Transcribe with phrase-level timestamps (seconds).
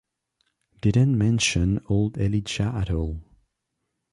[0.81, 3.21] Didn't mention old Elijah at all.